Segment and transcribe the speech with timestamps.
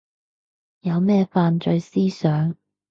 [0.79, 2.55] 有咩犯罪思想